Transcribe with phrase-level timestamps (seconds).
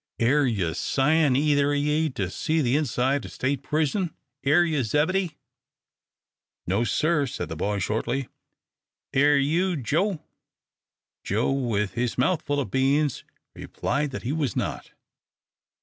[0.17, 4.15] Air you sighin' either o' ye to see the inside o' State's prison?
[4.43, 5.37] Air you, Zebedee?"
[6.65, 8.27] "No, sir," said the boy, shortly.
[9.13, 10.23] "Air you, Joe?"
[11.23, 14.89] Joe, with his mouth full of beans, replied that he was not.